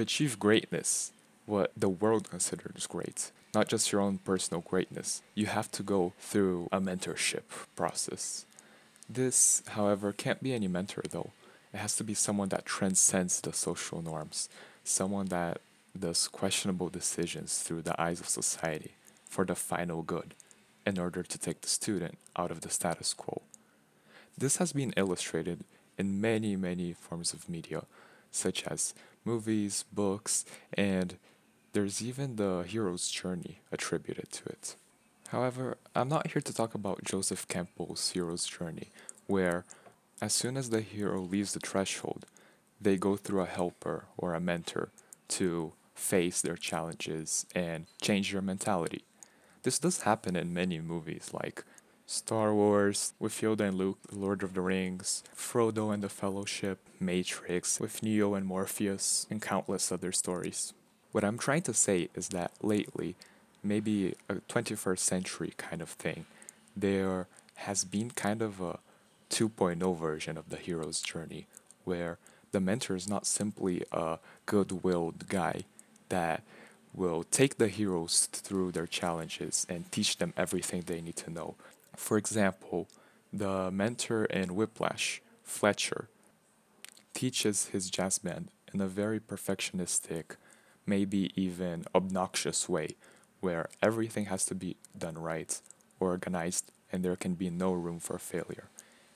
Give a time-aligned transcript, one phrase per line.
[0.00, 1.12] to achieve greatness,
[1.44, 6.14] what the world considers great, not just your own personal greatness, you have to go
[6.18, 7.42] through a mentorship
[7.76, 8.46] process.
[9.10, 11.32] This, however, can't be any mentor though.
[11.74, 14.48] It has to be someone that transcends the social norms,
[14.84, 15.60] someone that
[15.98, 18.92] does questionable decisions through the eyes of society
[19.26, 20.34] for the final good
[20.86, 23.42] in order to take the student out of the status quo.
[24.38, 25.60] This has been illustrated
[25.98, 27.82] in many, many forms of media,
[28.30, 28.94] such as
[29.24, 30.44] movies, books,
[30.74, 31.16] and
[31.72, 34.76] there's even the hero's journey attributed to it.
[35.28, 38.88] However, I'm not here to talk about Joseph Campbell's hero's journey,
[39.26, 39.64] where
[40.20, 42.26] as soon as the hero leaves the threshold,
[42.80, 44.90] they go through a helper or a mentor
[45.28, 49.04] to face their challenges and change their mentality.
[49.62, 51.64] This does happen in many movies like
[52.10, 57.78] Star Wars with Yoda and Luke, Lord of the Rings, Frodo and the Fellowship, Matrix
[57.78, 60.72] with Neo and Morpheus, and countless other stories.
[61.12, 63.14] What I'm trying to say is that lately,
[63.62, 66.26] maybe a 21st century kind of thing,
[66.76, 68.80] there has been kind of a
[69.30, 71.46] 2.0 version of the hero's journey
[71.84, 72.18] where
[72.50, 75.62] the mentor is not simply a good willed guy
[76.08, 76.42] that
[76.92, 81.54] will take the heroes through their challenges and teach them everything they need to know.
[82.00, 82.88] For example,
[83.32, 86.08] the mentor in Whiplash, Fletcher,
[87.14, 90.36] teaches his jazz band in a very perfectionistic,
[90.86, 92.96] maybe even obnoxious way,
[93.40, 95.60] where everything has to be done right,
[96.00, 98.70] organized, and there can be no room for failure.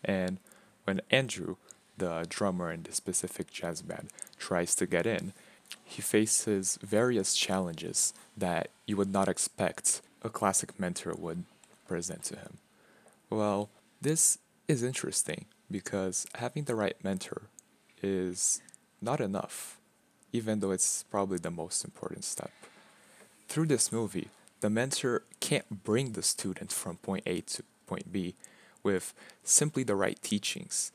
[0.05, 0.39] And
[0.85, 1.57] when Andrew,
[1.97, 5.33] the drummer in the specific jazz band, tries to get in,
[5.83, 11.45] he faces various challenges that you would not expect a classic mentor would
[11.89, 12.59] present to him.
[13.35, 13.69] Well,
[14.01, 17.49] this is interesting because having the right mentor
[18.01, 18.63] is
[19.03, 19.81] not enough,
[20.33, 22.53] even though it's probably the most important step.
[23.49, 24.29] Through this movie,
[24.61, 28.37] the mentor can't bring the student from point A to point B
[28.85, 29.13] with
[29.43, 30.93] simply the right teachings.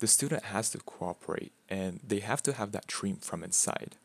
[0.00, 3.96] The student has to cooperate and they have to have that dream from inside.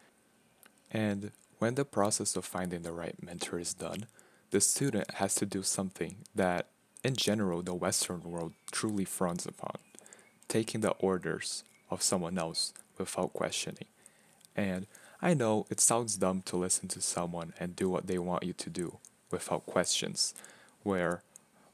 [0.90, 4.06] And when the process of finding the right mentor is done,
[4.52, 6.68] the student has to do something that,
[7.04, 9.78] in general, the Western world truly frowns upon
[10.48, 13.86] taking the orders of someone else without questioning.
[14.56, 14.88] And
[15.22, 18.54] I know it sounds dumb to listen to someone and do what they want you
[18.54, 18.98] to do
[19.32, 20.34] without questions,
[20.84, 21.24] where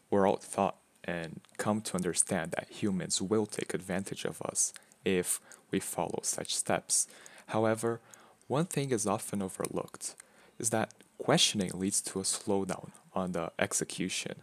[0.09, 4.73] we're all taught and come to understand that humans will take advantage of us
[5.03, 5.39] if
[5.71, 7.07] we follow such steps.
[7.47, 7.99] However,
[8.47, 10.15] one thing is often overlooked
[10.57, 14.35] is that questioning leads to a slowdown on the execution.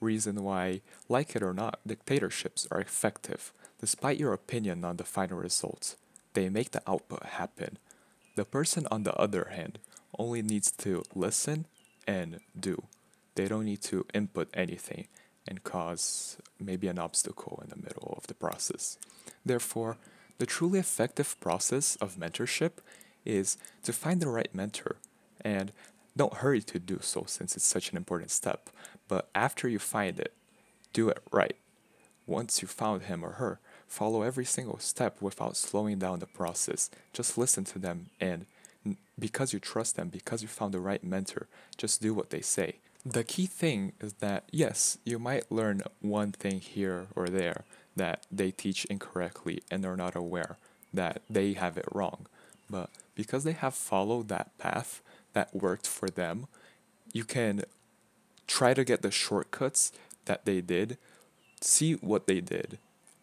[0.00, 5.38] Reason why, like it or not, dictatorships are effective despite your opinion on the final
[5.38, 5.96] results,
[6.34, 7.78] They make the output happen.
[8.36, 9.80] The person, on the other hand,
[10.16, 11.66] only needs to listen
[12.06, 12.84] and do.
[13.34, 15.08] They don't need to input anything
[15.48, 18.96] and cause maybe an obstacle in the middle of the process.
[19.44, 19.96] Therefore,
[20.38, 22.78] the truly effective process of mentorship
[23.24, 24.96] is to find the right mentor
[25.40, 25.72] and
[26.20, 28.68] don't hurry to do so since it's such an important step.
[29.08, 30.34] But after you find it,
[30.92, 31.56] do it right.
[32.26, 33.58] Once you found him or her,
[33.88, 36.90] follow every single step without slowing down the process.
[37.14, 38.44] Just listen to them and
[39.18, 41.46] because you trust them, because you found the right mentor,
[41.78, 42.76] just do what they say.
[43.02, 47.64] The key thing is that yes, you might learn one thing here or there
[47.96, 50.58] that they teach incorrectly and are not aware
[50.92, 52.26] that they have it wrong.
[52.68, 55.00] But because they have followed that path
[55.32, 56.46] that worked for them,
[57.12, 57.62] you can
[58.46, 59.92] try to get the shortcuts
[60.24, 60.98] that they did,
[61.60, 62.78] see what they did,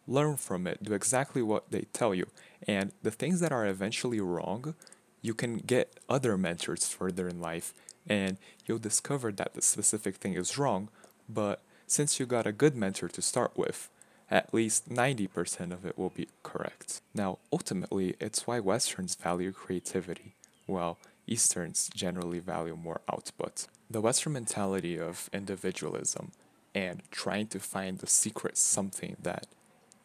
[0.07, 2.28] learn from it, do exactly what they tell you.
[2.67, 4.75] And the things that are eventually wrong,
[5.22, 7.73] you can get other mentors further in life
[8.07, 10.90] and you'll discover that the specific thing is wrong.
[11.28, 13.90] But since you got a good mentor to start with,
[14.29, 17.01] at least 90% of it will be correct.
[17.13, 20.35] Now, ultimately, it's why Westerns value creativity,
[20.66, 20.97] while
[21.28, 23.68] Easterns generally value more output.
[23.90, 26.32] The Western mentality of individualism
[26.74, 29.47] and trying to find the secret something that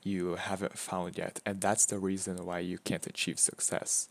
[0.02, 4.08] you haven't found yet, and that's the reason why you can't achieve success.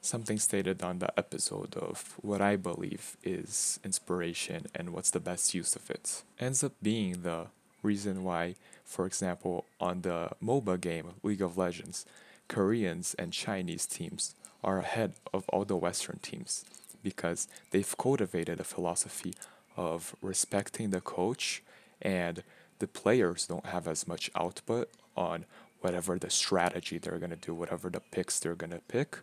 [0.00, 5.54] Something stated on the episode of what I believe is inspiration and what's the best
[5.54, 7.46] use of it ends up being the
[7.82, 8.56] reason why
[8.92, 12.04] for example, on the MOBA game League of Legends,
[12.48, 16.64] Koreans and Chinese teams are ahead of all the Western teams
[17.02, 19.34] because they've cultivated a philosophy
[19.76, 21.62] of respecting the coach
[22.00, 22.42] and
[22.78, 25.44] the players don't have as much output on
[25.80, 29.18] whatever the strategy they're going to do, whatever the picks they're going to pick.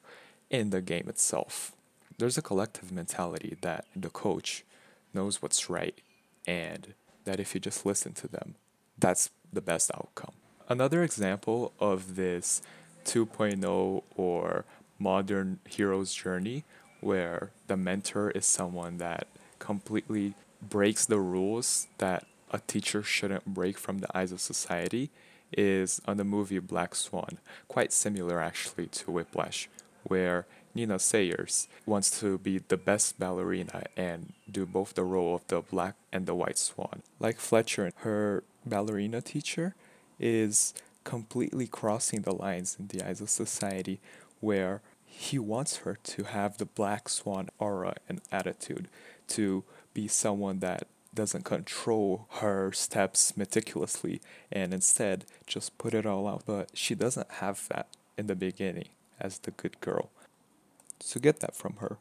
[0.49, 1.73] in the game itself.
[2.17, 4.63] There's a collective mentality that the coach
[5.13, 5.97] knows what's right
[6.47, 6.93] and
[7.25, 8.55] that if you just listen to them,
[8.97, 10.33] that's the best outcome.
[10.67, 12.61] Another example of this
[13.05, 14.65] 2.0 or
[14.99, 16.65] modern hero's journey
[17.01, 23.77] where the mentor is someone that completely breaks the rules that a teacher shouldn't break
[23.77, 25.09] from the eyes of society
[25.55, 27.39] is on the movie Black Swan.
[27.67, 29.69] Quite similar actually to Whiplash,
[30.03, 35.47] where Nina Sayers wants to be the best ballerina and do both the role of
[35.47, 37.01] the black and the white swan.
[37.19, 39.75] Like Fletcher, her ballerina teacher
[40.19, 40.73] is
[41.03, 43.99] completely crossing the lines in the eyes of society
[44.41, 44.81] where
[45.11, 48.87] he wants her to have the black swan aura and attitude
[49.27, 49.63] to
[49.93, 54.21] be someone that doesn't control her steps meticulously
[54.51, 56.43] and instead just put it all out.
[56.45, 58.89] But she doesn't have that in the beginning
[59.19, 60.09] as the good girl.
[60.99, 61.97] So get that from her,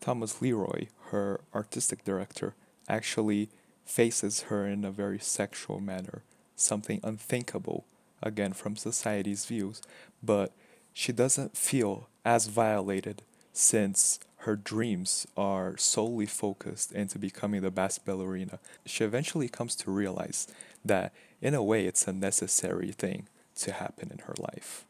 [0.00, 2.54] Thomas Leroy, her artistic director,
[2.88, 3.50] actually
[3.84, 6.22] faces her in a very sexual manner,
[6.56, 7.84] something unthinkable,
[8.22, 9.80] again, from society's views,
[10.22, 10.52] but
[10.92, 13.22] she doesn't feel as violated
[13.54, 18.58] since her dreams are solely focused into becoming the best ballerina.
[18.84, 20.46] She eventually comes to realize
[20.84, 24.84] that, in a way, it's a necessary thing to happen in her life.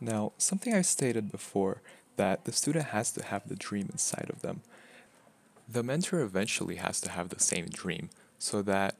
[0.00, 1.82] Now, something I stated before
[2.14, 4.60] that the student has to have the dream inside of them.
[5.68, 8.94] The mentor eventually has to have the same dream so that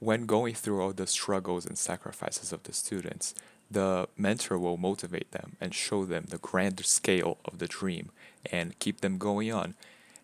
[0.00, 3.34] when going through all the struggles and sacrifices of the students,
[3.74, 8.10] the mentor will motivate them and show them the grand scale of the dream
[8.50, 9.74] and keep them going on.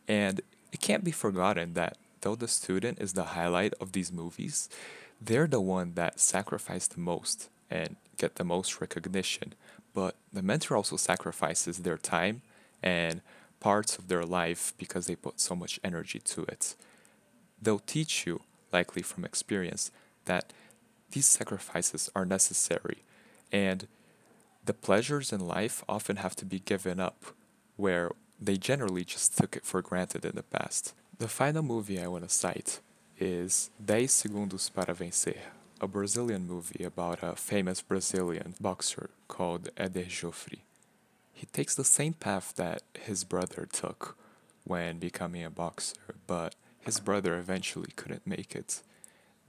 [0.08, 0.40] And
[0.72, 4.68] it can't be forgotten that though the student is the highlight of these movies,
[5.20, 9.54] they're the one that sacrifice the most and get the most recognition.
[9.92, 12.42] But the mentor also sacrifices their time
[12.82, 13.20] and
[13.58, 16.76] parts of their life because they put so much energy to it.
[17.60, 18.42] They'll teach you,
[18.72, 19.90] likely from experience,
[20.26, 20.52] that
[21.10, 23.02] these sacrifices are necessary
[23.52, 23.86] and
[24.64, 27.24] the pleasures in life often have to be given up
[27.76, 30.94] where they generally just took it for granted in the past.
[31.18, 32.80] The final movie I want to cite
[33.18, 35.36] is Dez Segundos para Vencer,
[35.80, 40.60] a Brazilian movie about a famous Brazilian boxer called Eder Jofre.
[41.32, 44.16] He takes the same path that his brother took
[44.64, 48.82] when becoming a boxer, but his brother eventually couldn't make it.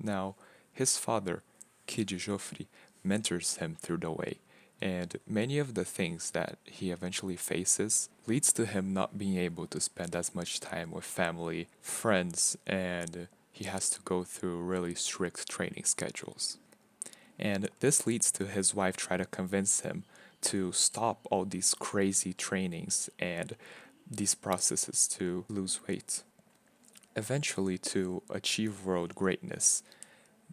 [0.02, 0.36] Now,
[0.74, 1.44] his father,
[1.88, 2.68] Kid Jofre,
[3.04, 4.40] mentors him through the way,
[4.82, 9.68] and many of the things that he eventually faces leads to him not being able
[9.68, 14.96] to spend as much time with family, friends, and he has to go through really
[14.96, 16.58] strict training schedules.
[17.38, 20.04] And this leads to his wife try to convince him
[20.42, 23.56] to stop all these crazy trainings and
[24.10, 26.24] these processes to lose weight.
[27.16, 29.84] Eventually, to achieve world greatness,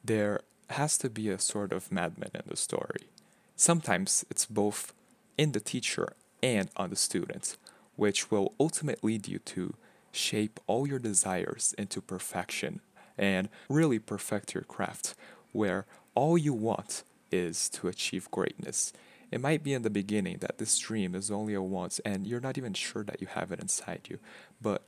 [0.04, 0.40] there
[0.70, 3.08] has to be a sort of madman in the story.
[3.56, 4.92] Sometimes it's both
[5.36, 6.12] in the teacher
[6.42, 7.56] and on the student,
[7.96, 9.74] which will ultimately lead you to
[10.12, 12.80] shape all your desires into perfection
[13.16, 15.14] and really perfect your craft,
[15.52, 18.92] where all you want is to achieve greatness.
[19.30, 22.40] It might be in the beginning that this dream is only a once and you're
[22.40, 24.18] not even sure that you have it inside you,
[24.62, 24.84] but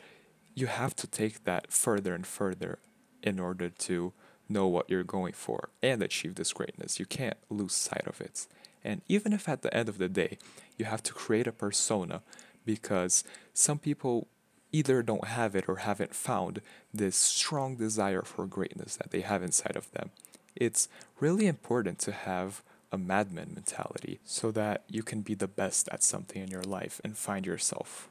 [0.55, 2.79] you have to take that further and further
[3.23, 4.13] in order to
[4.51, 6.99] know what you're going for and achieve this greatness.
[6.99, 8.47] You can't lose sight of it.
[8.83, 10.39] And even if at the end of the day
[10.77, 12.23] you have to create a persona
[12.65, 14.27] because some people
[14.73, 16.61] either don't have it or haven't found
[16.93, 20.11] this strong desire for greatness that they have inside of them,
[20.55, 20.89] it's
[21.19, 26.03] really important to have a madman mentality so that you can be the best at
[26.03, 28.11] something in your life and find yourself.